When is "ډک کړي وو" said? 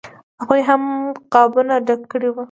1.87-2.39